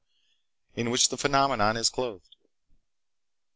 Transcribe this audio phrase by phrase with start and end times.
[0.75, 2.35] in which the phenomenon is clothed."